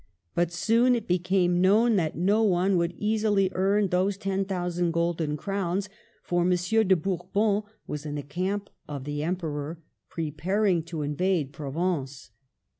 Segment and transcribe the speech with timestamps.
[0.33, 5.89] But soon it became known that no one would easily earn those 10,000 golden crowns;
[6.23, 9.79] for M, de Bourbon was in the camp of the Emperor,
[10.09, 12.31] preparing to invade Provence.